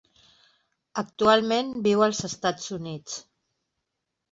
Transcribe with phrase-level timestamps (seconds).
[1.01, 3.21] Actualment viu als Estats Units.